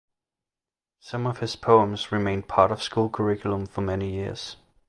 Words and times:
Some 0.99 1.27
of 1.27 1.41
his 1.41 1.55
poems 1.55 2.11
remained 2.11 2.47
part 2.47 2.71
of 2.71 2.81
school 2.81 3.07
curriculum 3.07 3.67
for 3.67 3.81
many 3.81 4.11
years. 4.11 4.57